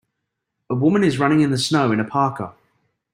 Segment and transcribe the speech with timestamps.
[0.67, 2.55] A woman is running in the snow in a parka.